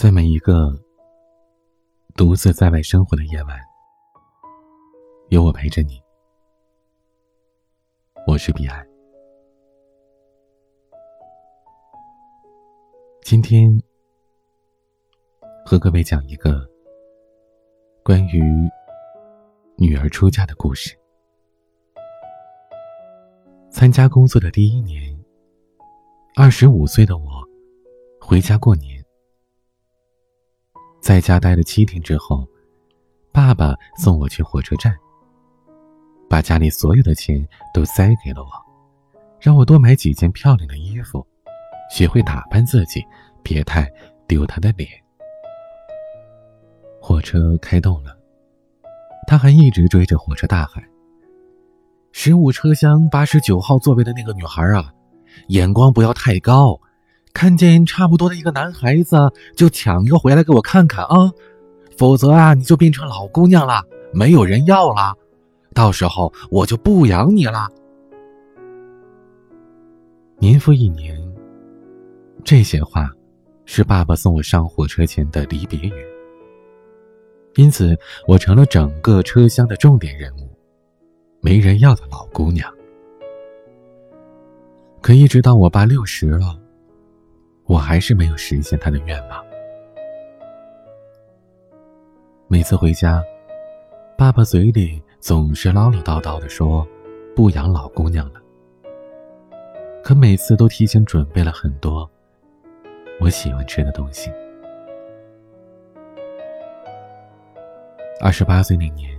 [0.00, 0.72] 在每一个
[2.16, 3.60] 独自在外生活的夜晚，
[5.28, 6.00] 有我陪着你。
[8.26, 8.82] 我是彼岸。
[13.20, 13.70] 今天
[15.66, 16.66] 和各位讲一个
[18.02, 18.40] 关于
[19.76, 20.98] 女儿出嫁的故事。
[23.70, 25.14] 参加工作的第一年，
[26.36, 27.46] 二十五岁的我
[28.18, 28.89] 回家过年。
[31.00, 32.46] 在家待了七天之后，
[33.32, 34.94] 爸爸送我去火车站，
[36.28, 38.50] 把家里所有的钱都塞给了我，
[39.40, 41.26] 让我多买几件漂亮的衣服，
[41.90, 43.02] 学会打扮自己，
[43.42, 43.90] 别太
[44.28, 44.88] 丢他的脸。
[47.00, 48.14] 火车开动了，
[49.26, 50.84] 他还一直追着火车大喊
[52.12, 54.92] ：“十五车厢八十九号座位的那个女孩啊，
[55.48, 56.78] 眼光不要太高。”
[57.32, 59.16] 看见差不多的一个男孩子，
[59.56, 61.32] 就抢一个回来给我看看啊，
[61.96, 65.14] 否则啊，你就变成老姑娘了，没有人要了，
[65.72, 67.68] 到时候我就不养你了。
[70.38, 71.16] 年复一年，
[72.44, 73.10] 这些话
[73.64, 75.92] 是爸爸送我上火车前的离别语，
[77.54, 80.50] 因此我成了整个车厢的重点人物，
[81.40, 82.70] 没人要的老姑娘。
[85.00, 86.58] 可一直到我爸六十了。
[87.70, 89.46] 我还是没有实现他的愿望。
[92.48, 93.22] 每次回家，
[94.18, 96.84] 爸爸嘴里总是唠唠叨叨的说
[97.36, 98.40] ：“不养老姑娘了。”
[100.02, 102.10] 可每次都提前准备了很多
[103.20, 104.32] 我喜欢吃的东西。
[108.20, 109.16] 二十八岁那年，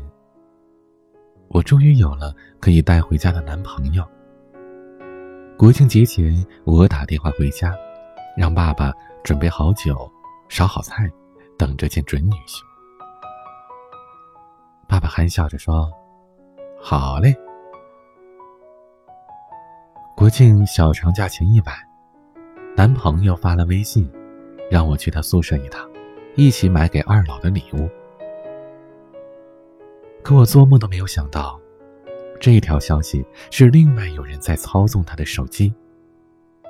[1.48, 4.06] 我终于有了可以带回家的男朋友。
[5.58, 7.74] 国庆节前，我打电话回家。
[8.36, 8.92] 让爸爸
[9.24, 10.12] 准备好酒，
[10.50, 11.10] 烧好菜，
[11.58, 12.62] 等着见准女婿。
[14.88, 15.90] 爸爸憨笑着说
[16.82, 17.36] ：“好嘞。”
[20.16, 21.76] 国庆小长假前一晚，
[22.76, 24.10] 男朋友发了微信，
[24.70, 25.90] 让我去他宿舍一趟，
[26.36, 27.90] 一起买给二老的礼物。
[30.24, 31.60] 可我做梦都没有想到，
[32.40, 35.74] 这条消息是另外有人在操纵他的手机，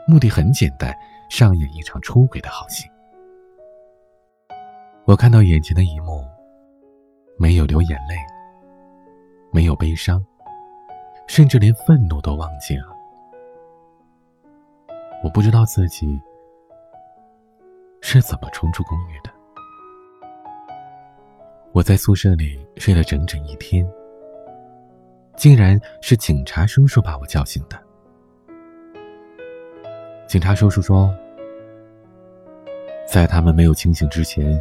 [0.07, 0.95] 目的很简单。
[1.31, 2.85] 上演一场出轨的好戏。
[5.05, 6.27] 我看到眼前的一幕，
[7.39, 8.17] 没有流眼泪，
[9.49, 10.21] 没有悲伤，
[11.29, 12.93] 甚至连愤怒都忘记了。
[15.23, 16.19] 我不知道自己
[18.01, 19.31] 是怎么冲出公寓的。
[21.71, 23.89] 我在宿舍里睡了整整一天，
[25.37, 27.80] 竟然是警察叔叔把我叫醒的。
[30.31, 31.13] 警察叔叔说。
[33.05, 34.57] 在他们没有清醒之前，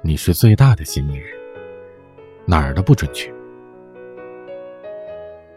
[0.00, 1.26] 你是最大的嫌疑人，
[2.46, 3.34] 哪儿都不准去。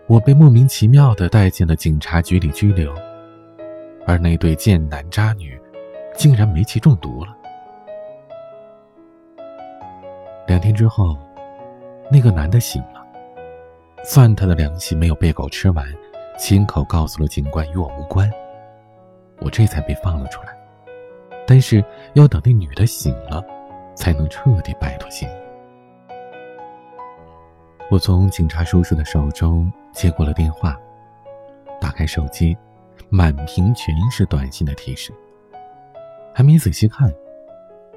[0.07, 2.91] 我被莫名其妙的带进了警察局里拘留，
[4.07, 5.55] 而那对贱男渣女，
[6.15, 7.37] 竟然煤气中毒了。
[10.47, 11.15] 两天之后，
[12.11, 13.05] 那个男的醒了，
[14.03, 15.85] 算他的良心没有被狗吃完，
[16.35, 18.27] 亲口告诉了警官与我无关，
[19.39, 20.55] 我这才被放了出来。
[21.47, 23.43] 但是要等那女的醒了，
[23.95, 25.45] 才能彻底摆脱嫌疑。
[27.91, 30.75] 我从警察叔叔的手中接过了电话，
[31.79, 32.57] 打开手机，
[33.09, 35.13] 满屏全是短信的提示。
[36.33, 37.13] 还没仔细看，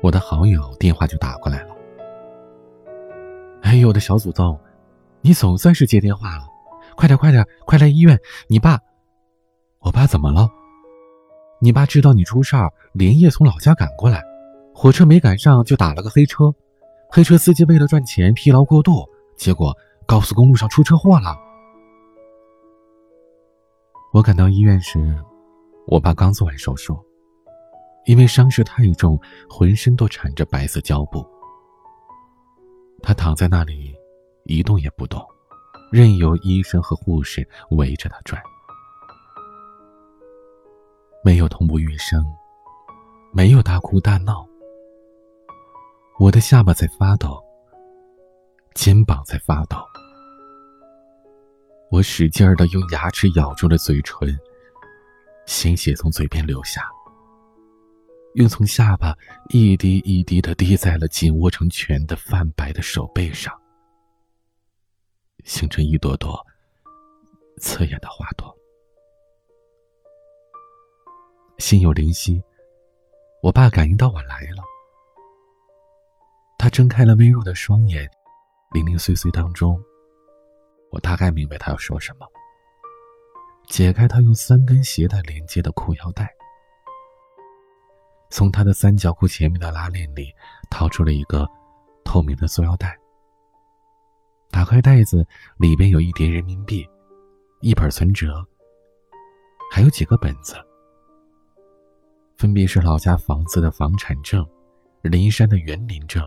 [0.03, 1.75] 我的好友电话就打过来了。
[3.63, 4.61] 哎呦，我的小祖宗，
[5.23, 6.47] 你总算是接电话了，
[6.95, 8.19] 快点快点，快来医院！
[8.47, 8.79] 你爸，
[9.81, 10.51] 我爸怎么了？
[11.61, 14.23] 你爸知道你出事儿，连夜从老家赶过来，
[14.73, 16.55] 火车没赶上就打了个黑车，
[17.11, 19.05] 黑车司机为了赚钱疲劳过度，
[19.37, 19.77] 结果
[20.07, 21.37] 高速公路上出车祸了。
[24.13, 25.17] 我赶到医院时，
[25.89, 26.97] 我爸刚做完手术，
[28.07, 29.21] 因为伤势太重，
[29.51, 31.27] 浑身都缠着白色胶布。
[33.03, 33.93] 他躺在那里，
[34.45, 35.21] 一动也不动，
[35.91, 38.41] 任由医生和护士围着他转。
[41.25, 42.25] 没有痛不欲生，
[43.33, 44.47] 没有大哭大闹。
[46.19, 47.43] 我的下巴在发抖，
[48.75, 49.77] 肩膀在发抖。
[51.91, 54.39] 我使劲儿的用牙齿咬住了嘴唇，
[55.47, 56.89] 鲜血从嘴边流下，
[58.35, 59.17] 又从下巴
[59.51, 63.57] 一滴一滴的滴在了紧握成拳的泛白的手背上，
[65.45, 66.45] 形成一朵朵
[67.59, 68.58] 刺眼的花朵。
[71.59, 72.41] 心有灵犀，
[73.43, 74.63] 我爸感应到我来了，
[76.57, 78.09] 他睁开了微弱的双眼，
[78.73, 79.79] 零零碎碎当中，
[80.91, 82.27] 我大概明白他要说什么。
[83.67, 86.33] 解开他用三根鞋带连接的裤腰带，
[88.31, 90.33] 从他的三角裤前面的拉链里
[90.71, 91.47] 掏出了一个
[92.05, 92.97] 透明的塑料袋。
[94.51, 95.27] 打开袋子，
[95.59, 96.89] 里边有一叠人民币，
[97.61, 98.47] 一本存折，
[99.73, 100.55] 还有几个本子，
[102.39, 104.49] 分别是老家房子的房产证、
[105.03, 106.25] 林山的园林证，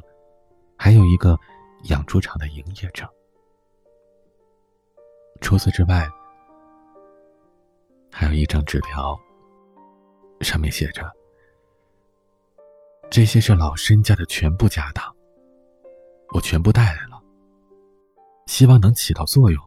[0.77, 1.39] 还有一个
[1.85, 3.07] 养猪场的营业证。
[5.39, 6.05] 除此之外，
[8.11, 9.17] 还有一张纸条，
[10.41, 11.09] 上面写着
[13.09, 15.15] ：“这些是老申家的全部家当，
[16.33, 17.21] 我全部带来了。”
[18.47, 19.63] 希望能起到作用。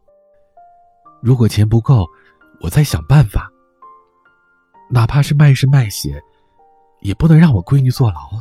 [1.22, 2.06] 如果钱不够，
[2.60, 3.50] 我再想办法。
[4.90, 6.22] 哪怕是卖身卖血，
[7.04, 8.40] 也不能让我闺女坐牢啊！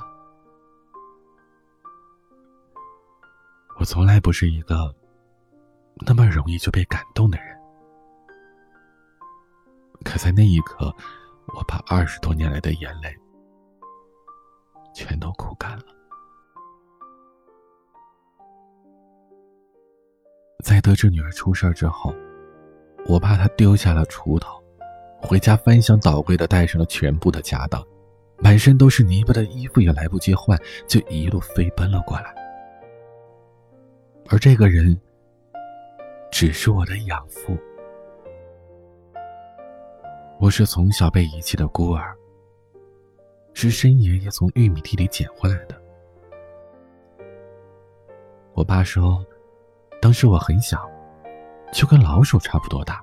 [3.77, 4.95] 我从来不是一个
[6.07, 7.59] 那么容易就被感动的人，
[10.05, 10.85] 可在那一刻，
[11.53, 13.13] 我把二十多年来的眼泪
[14.95, 15.83] 全都哭干了。
[20.63, 22.15] 在得知女儿出事之后，
[23.07, 24.63] 我怕她丢下了锄头，
[25.21, 27.85] 回家翻箱倒柜的带上了全部的家当，
[28.39, 32.33] 满身都是泥巴的衣服也来不及换，就一路飞奔了过来。
[34.29, 34.99] 而这个人，
[36.31, 37.57] 只是我的养父。
[40.39, 42.15] 我是从小被遗弃的孤儿，
[43.53, 45.81] 是申爷爷从玉米地里捡回来的。
[48.53, 49.25] 我爸说。
[50.01, 50.85] 当时我很小，
[51.71, 53.01] 就跟老鼠差不多大。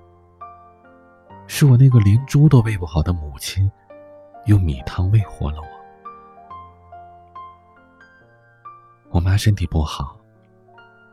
[1.46, 3.72] 是我那个连猪都喂不好的母亲，
[4.46, 5.68] 用米汤喂活了我。
[9.10, 10.16] 我妈身体不好，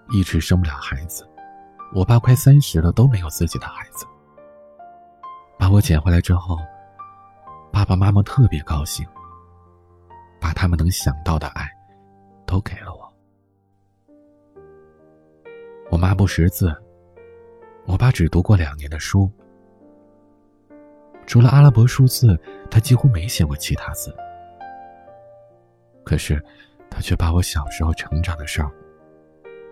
[0.10, 1.28] 一直生不了孩子。
[1.94, 4.06] 我爸快三十了都没有自己的孩子。
[5.58, 6.58] 把我捡回来之后，
[7.72, 9.06] 爸爸妈妈特别高兴，
[10.40, 11.68] 把他们能想到的爱，
[12.46, 13.14] 都给了我。
[15.90, 16.76] 我妈不识字，
[17.86, 19.32] 我爸只读过两年的书，
[21.28, 22.40] 除了阿拉伯数字，
[22.72, 24.16] 他几乎没写过其他字。
[26.04, 26.42] 可是，
[26.90, 28.72] 他却把我小时候成长的事儿，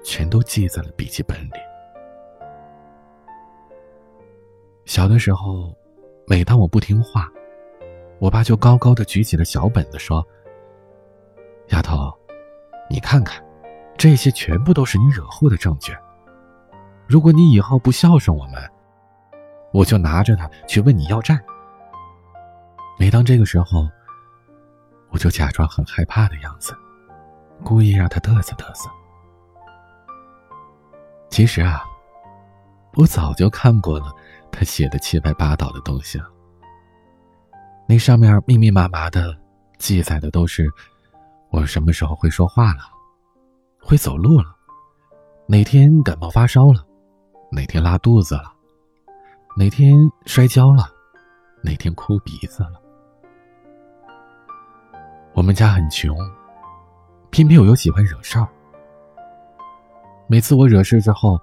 [0.03, 1.53] 全都记在了笔记本里。
[4.83, 5.73] 小的时候，
[6.27, 7.31] 每当我不听话，
[8.19, 10.21] 我爸就高高的举起了小本子说
[11.71, 12.13] ：“丫头，
[12.89, 13.41] 你看看，
[13.97, 15.95] 这些全部都是你惹祸的证据。”
[17.07, 18.61] 如果你以后不孝顺我们，
[19.75, 21.37] 我就拿着它去问你要债。
[22.97, 23.85] 每当这个时候，
[25.09, 26.73] 我就假装很害怕的样子，
[27.61, 28.89] 故意让他嘚瑟嘚瑟。
[31.29, 31.83] 其实啊，
[32.93, 34.05] 我早就看过了
[34.49, 36.25] 他写的七歪八倒的东西了。
[37.85, 39.37] 那上面密密麻麻的
[39.77, 40.65] 记载的都是
[41.51, 42.83] 我什么时候会说话了，
[43.81, 44.55] 会走路了，
[45.47, 46.81] 哪天感冒发烧了。
[47.51, 48.54] 哪天拉肚子了？
[49.57, 50.83] 哪天摔跤了？
[51.63, 52.81] 哪天哭鼻子了？
[55.33, 56.13] 我们家很穷，
[57.29, 58.45] 偏偏我又喜欢惹事儿。
[60.27, 61.39] 每次我惹事之后，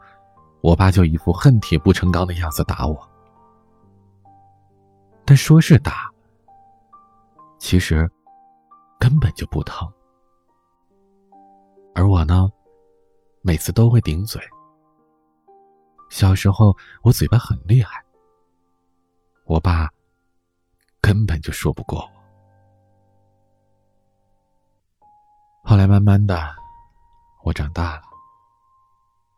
[0.60, 3.08] 我爸就一副恨铁不成钢的样子打我。
[5.24, 6.10] 但说是打，
[7.58, 8.10] 其实
[8.98, 9.90] 根本就不疼。
[11.94, 12.50] 而我呢，
[13.40, 14.38] 每次都会顶嘴。
[16.12, 18.04] 小时候我嘴巴很厉害，
[19.44, 19.88] 我爸
[21.00, 22.12] 根本就说不过我。
[25.64, 26.54] 后来慢慢的，
[27.44, 28.02] 我长大了，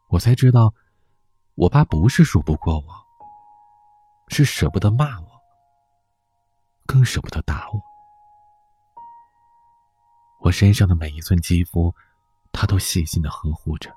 [0.09, 0.75] 我才知道，
[1.55, 3.07] 我爸不是说不过我，
[4.27, 5.29] 是舍不得骂我，
[6.87, 7.81] 更舍不得打我。
[10.41, 11.95] 我身上的每一寸肌肤，
[12.51, 13.95] 他都细心的呵护着。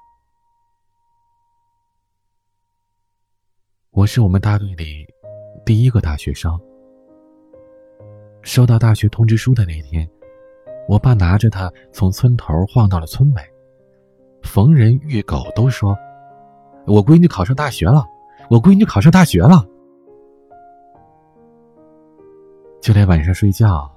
[3.97, 5.07] 我是我们大队里
[5.65, 6.55] 第一个大学生。
[8.43, 10.07] 收到大学通知书的那天，
[10.87, 13.41] 我爸拿着它从村头晃到了村尾，
[14.43, 15.97] 逢人遇狗都说
[16.85, 18.05] ：“我闺女考上大学了，
[18.51, 19.65] 我闺女考上大学了。”
[22.79, 23.91] 就连晚上睡觉，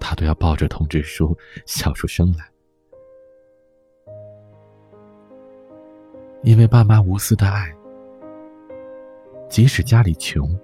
[0.00, 2.48] 他都要抱着通知书笑出声来，
[6.42, 7.70] 因为爸妈无私的爱。
[9.48, 10.58] 即使家里穷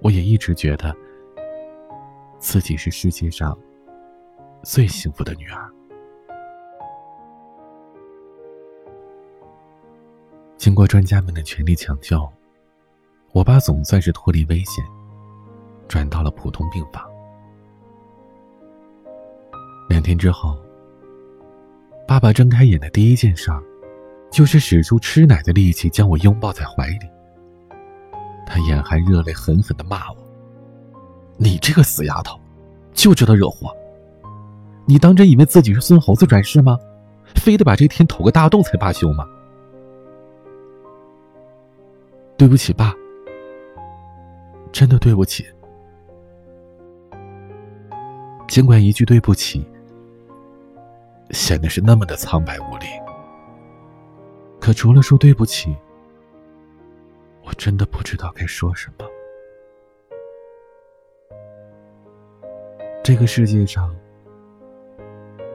[0.00, 0.94] 我也一直觉得
[2.38, 3.56] 自己是世界上
[4.62, 5.70] 最幸福的女儿。
[10.56, 12.26] 经过专家们的全力抢救
[13.32, 14.84] 我爸总算是脱离危险
[15.88, 17.02] 转到了普通病房。
[19.88, 20.56] 两天之后
[22.06, 23.62] 爸爸睁开眼的第一件事儿
[24.30, 27.10] 就是使出吃奶的力气将我拥抱在怀里。
[28.46, 30.16] 他眼含热泪，狠狠的骂我
[31.38, 32.38] ：“你这个死丫头，
[32.92, 33.74] 就知道惹祸！
[34.86, 36.78] 你当真以为自己是孙猴子转世吗？
[37.36, 39.24] 非得把这天捅个大洞才罢休吗？”
[42.36, 42.92] 对不起，爸，
[44.72, 45.46] 真的对不起。
[48.48, 49.64] 尽管一句对不起，
[51.30, 52.86] 显得是那么的苍白无力，
[54.60, 55.74] 可除了说对不起，
[57.42, 59.06] 我真的不知道该说什么。
[63.02, 63.96] 这个世界上，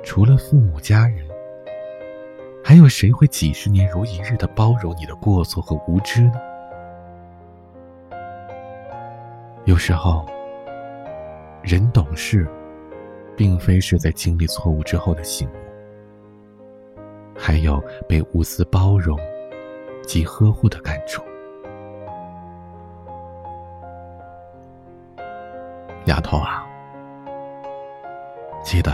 [0.03, 1.23] 除了父母家人，
[2.63, 6.41] 还有谁会几十年如一日的包容你的过错和无知呢？
[9.65, 10.25] 有时候，
[11.61, 12.47] 人懂事，
[13.37, 15.64] 并非是在经历错误之后的醒悟，
[17.45, 19.19] 还有被无私包容
[20.03, 21.21] 及呵护的感触。
[26.05, 26.65] 丫头啊，
[28.63, 28.91] 记得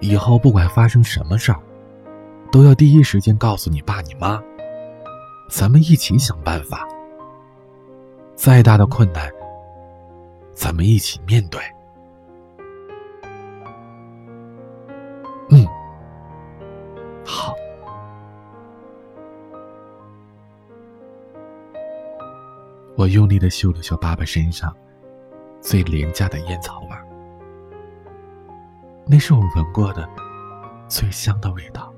[0.00, 1.60] 以后不管发生什么事儿，
[2.50, 4.42] 都要第一时间告诉你爸你妈，
[5.48, 6.84] 咱们一起想办法。
[8.34, 9.30] 再大的困难，
[10.54, 11.60] 咱们一起面对。
[23.02, 24.72] 我用力的嗅了嗅爸爸身上
[25.60, 26.90] 最廉价的烟草味，
[29.04, 30.08] 那是我闻过的
[30.86, 31.92] 最香的味道。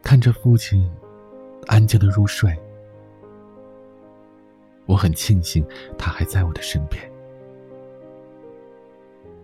[0.00, 0.88] 看着父亲。
[1.66, 2.58] 安静的入睡，
[4.86, 5.64] 我很庆幸
[5.96, 7.08] 他还在我的身边，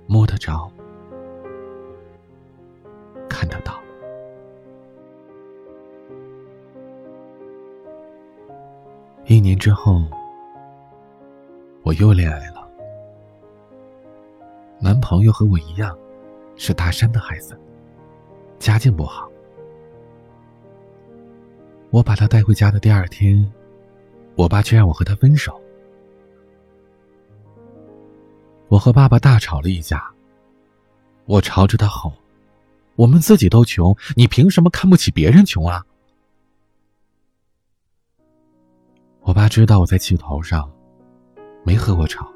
[0.07, 0.69] 摸得着，
[9.47, 10.03] 年之后，
[11.85, 12.69] 我又恋爱了，
[14.81, 15.97] 男朋友和我一样，
[16.57, 17.57] 是大山的孩子，
[18.59, 19.31] 家境不好。
[21.91, 23.49] 我把他带回家的第二天，
[24.35, 25.63] 我爸却让我和他分手。
[28.67, 30.11] 我和爸爸大吵了一架。
[31.27, 32.13] 我朝着他吼
[32.97, 35.87] ：“我们自己都穷，你凭什么看不起别人穷啊？”
[39.27, 40.71] 我爸知道我在气头上，
[41.65, 42.31] 没和我吵，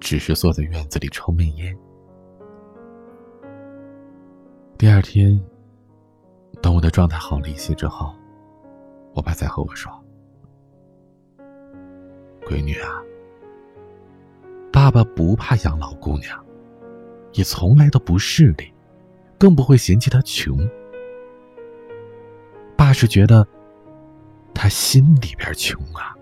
[0.00, 1.78] 只是坐在院子里抽闷烟。
[4.76, 5.40] 第二天，
[6.60, 8.12] 等我的状态好了一些之后。
[9.14, 9.92] 我爸再和我说
[12.44, 12.88] ：“闺女啊，
[14.72, 16.44] 爸爸不怕养老姑娘，
[17.34, 18.72] 也从来都不势利，
[19.38, 20.68] 更不会嫌弃她穷。
[22.74, 23.46] 爸是觉得
[24.54, 26.16] 她心里边穷啊。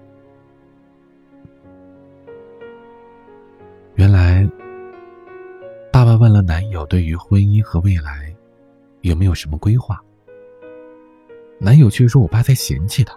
[3.94, 4.49] 原来，
[5.92, 8.34] 爸爸问了男友对于婚姻和未来
[9.02, 10.00] 有没有什么规划。”
[11.60, 13.14] 男友却说：“我爸在嫌弃他，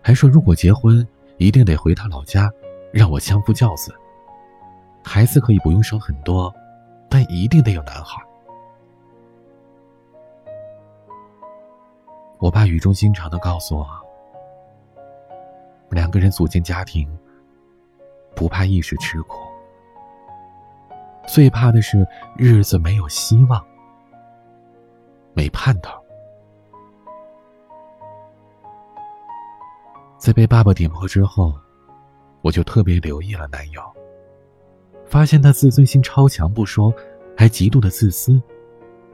[0.00, 1.04] 还说如果结婚
[1.36, 2.48] 一定得回他老家，
[2.92, 3.92] 让我相夫教子。
[5.02, 6.54] 孩子可以不用生很多，
[7.08, 8.22] 但一定得有男孩。”
[12.40, 13.86] 我爸语重心长的告诉我
[15.90, 17.06] ：“两个人组建家庭，
[18.34, 19.36] 不怕一时吃苦，
[21.28, 22.06] 最怕的是
[22.38, 23.62] 日子没有希望，
[25.34, 25.92] 没盼头。”
[30.16, 31.52] 在被爸爸点破之后，
[32.40, 33.82] 我就特别留意了男友，
[35.04, 36.90] 发现他自尊心超强不说，
[37.36, 38.40] 还极度的自私，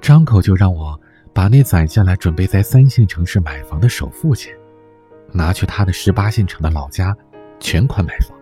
[0.00, 0.97] 张口就让我
[1.37, 4.57] 把那攒下来准备在三线城市买房的首付钱，
[5.33, 7.14] 拿去他的十八线城的老家，
[7.61, 8.35] 全款买房，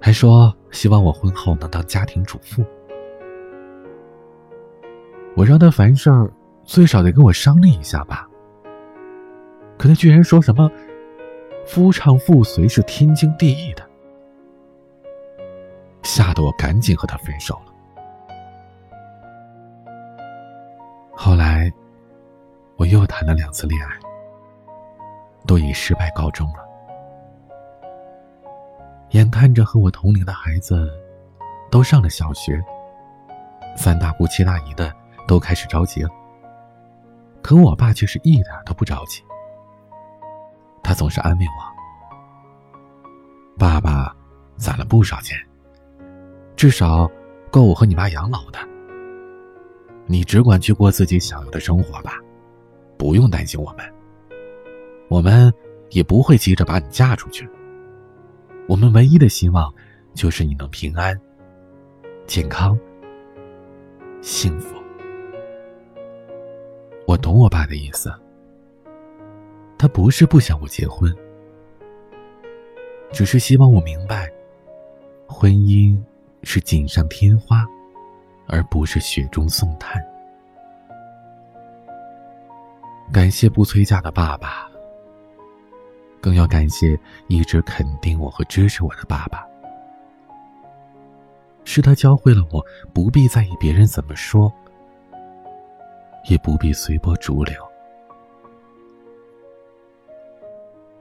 [0.00, 2.64] 还说希望我婚后能当家庭主妇。
[5.36, 6.10] 我让他凡事
[6.64, 8.26] 最少得跟我商量一下吧。
[9.76, 10.70] 可他居然说什么
[11.68, 13.86] “夫唱妇随是天经地义的”，
[16.04, 17.71] 吓得我赶紧和他分手了。
[21.14, 21.70] 后来，
[22.76, 23.92] 我又谈了两次恋爱，
[25.46, 26.64] 都以失败告终了。
[29.10, 30.90] 眼看着和我同龄的孩子
[31.70, 32.60] 都上了小学，
[33.76, 34.92] 三大姑七大姨的
[35.28, 36.10] 都开始着急了。
[37.42, 39.22] 可我爸却是一点都不着急，
[40.82, 41.52] 他总是安慰我
[43.58, 44.16] ：“爸爸
[44.56, 45.36] 攒了不少钱，
[46.56, 47.08] 至少
[47.50, 48.58] 够我和你妈养老的。
[50.06, 52.18] 你只管去过自己想要的生活吧，
[52.96, 53.84] 不用担心我们。
[55.08, 55.52] 我们
[55.90, 57.48] 也不会急着把你嫁出去。
[58.68, 59.72] 我们唯一的希望
[60.14, 61.18] 就是你能平安、
[62.26, 62.78] 健康、
[64.20, 64.76] 幸福。”
[67.06, 68.10] 我懂我爸的意思，
[69.76, 71.14] 他不是不想我结婚，
[73.12, 74.32] 只是希望我明白，
[75.26, 76.00] 婚姻
[76.42, 77.66] 是锦上添花，
[78.52, 80.04] 而不是雪中送炭。
[83.10, 84.70] 感谢不催嫁的爸爸，
[86.20, 89.42] 更要感谢一直肯定我和支持我的爸爸，
[91.64, 94.52] 是他教会了我不必在意别人怎么说。
[96.28, 97.56] 也不必随波逐流。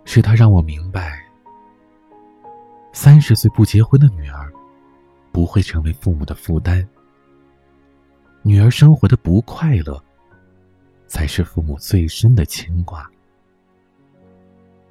[0.04, 1.22] 是他让我明白，
[2.92, 4.52] 三十岁不结婚的女儿，
[5.32, 6.84] 不会成为父母的负担。
[8.52, 9.98] 女儿生活的不快乐，
[11.08, 13.10] 才是父母最深的牵挂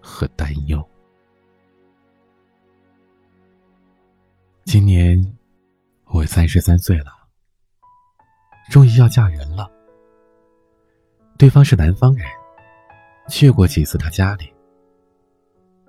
[0.01, 0.83] 和担忧。
[4.65, 5.23] 今年
[6.07, 7.13] 我三十三岁了，
[8.71, 9.71] 终于要嫁人了。
[11.37, 12.27] 对方是南方人，
[13.29, 14.51] 去过几次他家里。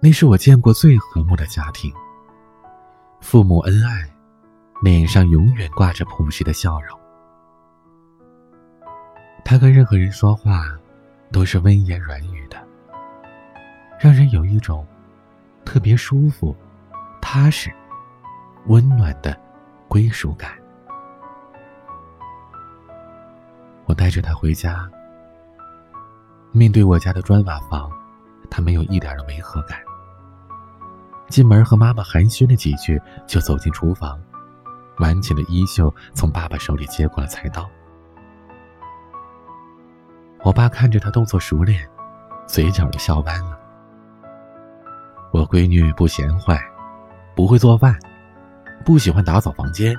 [0.01, 1.89] 那是我见过最和睦的家庭，
[3.21, 4.13] 父母恩爱，
[4.83, 6.99] 脸上永远挂着朴实的笑容。
[9.43, 10.65] 他跟任何人说话，
[11.31, 12.57] 都是温言软语的，
[13.99, 14.85] 让人有一种
[15.65, 16.55] 特别舒服、
[17.21, 17.71] 踏实、
[18.67, 19.37] 温暖的
[19.87, 20.51] 归属感。
[23.85, 24.89] 我带着他回家。
[26.53, 27.91] 面对我家的砖瓦房，
[28.49, 29.79] 他没有一点的违和感。
[31.29, 34.17] 进门和妈妈寒暄了几句，就走进厨房，
[34.99, 37.69] 挽起了衣袖，从爸爸手里接过了菜刀。
[40.43, 41.87] 我爸看着他动作熟练，
[42.47, 43.57] 嘴角都笑弯了。
[45.31, 46.57] 我闺女不贤惠，
[47.35, 47.95] 不会做饭，
[48.83, 49.95] 不喜欢打扫房间，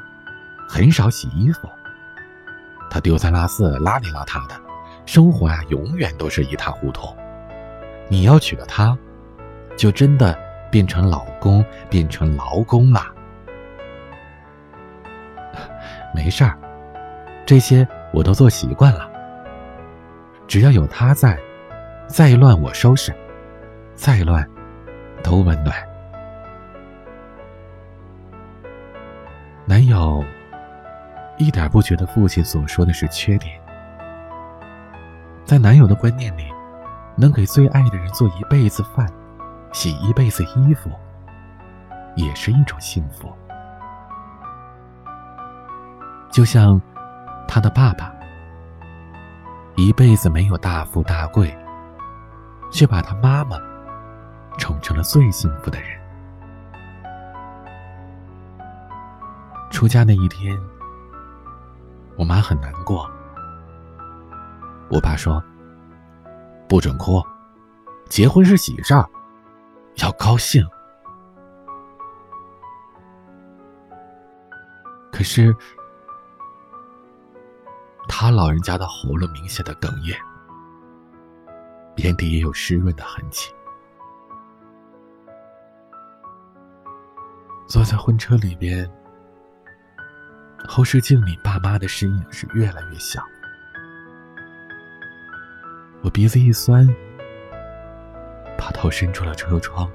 [0.68, 1.68] 很少洗衣服。
[2.90, 4.60] 她丢三落四，邋里邋遢的。
[5.06, 7.14] 生活呀，永远都是一塌糊涂。
[8.08, 8.98] 你要娶了她，
[9.76, 10.36] 就真的
[10.70, 13.00] 变成老公，变成劳工了。
[16.12, 16.58] 没事儿，
[17.46, 19.11] 这些我都做习惯了。
[20.52, 21.40] 只要有他在，
[22.06, 23.10] 再乱我收拾，
[23.94, 24.46] 再乱
[25.24, 25.74] 都温暖。
[29.64, 30.22] 男友
[31.38, 33.58] 一点不觉得父亲所说的是缺点。
[35.42, 36.44] 在男友的观念里，
[37.16, 39.10] 能给最爱的人做一辈子饭，
[39.72, 40.90] 洗一辈子衣服，
[42.14, 43.32] 也是一种幸福。
[46.30, 46.78] 就像
[47.48, 48.12] 他的爸爸，
[49.74, 51.56] 一辈子没有大富大贵，
[52.70, 53.56] 却把他妈妈
[54.58, 55.88] 宠成了最幸福的人。
[59.70, 60.56] 出嫁那一天，
[62.16, 63.10] 我妈很难过。
[64.90, 65.42] 我爸说
[66.68, 67.22] ：“不准哭，
[68.08, 69.08] 结婚是喜事儿，
[69.96, 70.62] 要高兴。”
[75.10, 75.56] 可是，
[78.14, 80.14] 他老人家的喉咙明显的哽咽，
[81.96, 83.50] 眼底也有湿润的痕迹。
[87.66, 88.88] 坐在婚车里边，
[90.68, 93.22] 后视镜里爸妈的身影是越来越小。
[96.02, 96.86] 我鼻子一酸，
[98.58, 99.90] 把头伸出了车窗，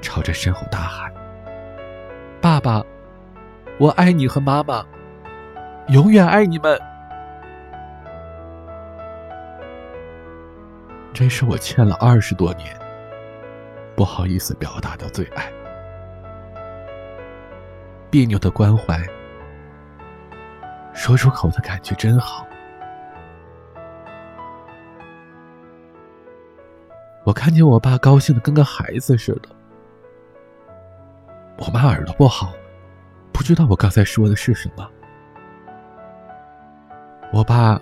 [0.00, 1.12] 朝着身后大喊
[2.40, 2.80] ：“爸爸，
[3.78, 4.86] 我爱你和妈妈，
[5.88, 6.80] 永远爱你们。”
[11.14, 12.76] 这是我欠了二十多年，
[13.94, 15.48] 不好意思表达的最爱，
[18.10, 19.00] 别扭的关怀，
[20.92, 22.44] 说出口的感觉真好。
[27.22, 29.48] 我看见我爸高兴的跟个孩子似的。
[31.58, 32.52] 我妈耳朵不好，
[33.32, 34.90] 不知道我刚才说的是什么。
[37.32, 37.80] 我爸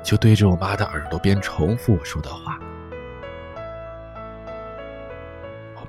[0.00, 2.56] 就对着我妈的耳朵边重复我说的话。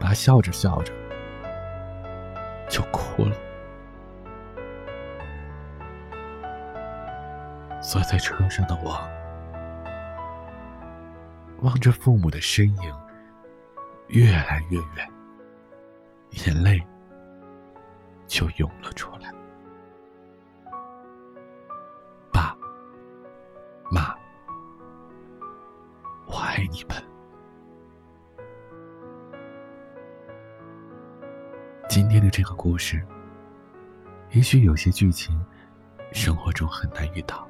[0.09, 0.91] 他笑着笑着
[2.67, 3.35] 就哭了。
[7.79, 8.99] 坐在车上的我，
[11.61, 12.93] 望着父母的身影
[14.07, 15.07] 越来越远，
[16.31, 16.83] 眼泪
[18.25, 19.31] 就涌了出来。
[22.33, 22.57] 爸
[23.91, 24.15] 妈，
[26.25, 27.08] 我爱你们。
[31.99, 33.05] 今天的这个故事，
[34.31, 35.37] 也许有些剧情，
[36.13, 37.45] 生活中很难遇到。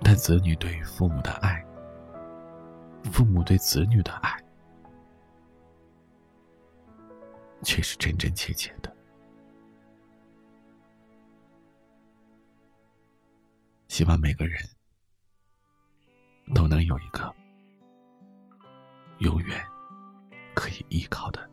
[0.00, 1.60] 但子女对于父母的爱，
[3.10, 4.32] 父母对子女的爱，
[7.64, 8.96] 却是真真切切的。
[13.88, 14.56] 希望每个人
[16.54, 17.34] 都能有一个
[19.18, 19.60] 永远
[20.54, 21.50] 可以依靠的。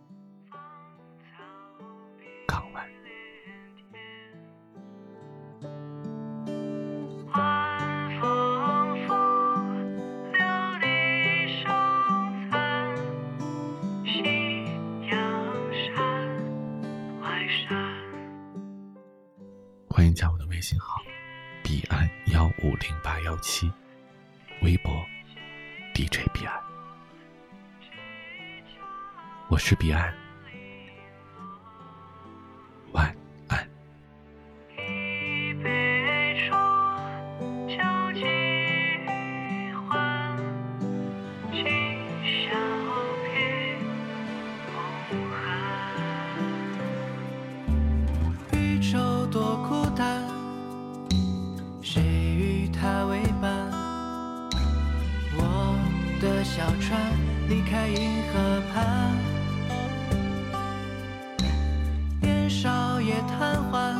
[20.01, 20.99] 欢迎加我的微信号，
[21.63, 23.71] 彼岸幺五零八幺七，
[24.63, 25.05] 微博
[25.93, 26.59] DJ 彼岸，
[29.47, 30.11] 我是彼岸。
[62.41, 63.95] 年少也贪欢，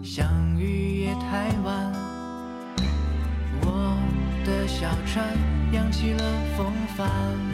[0.00, 1.92] 相遇也太晚。
[3.62, 3.98] 我
[4.46, 5.26] 的小船
[5.72, 6.22] 扬起了
[6.56, 7.53] 风帆。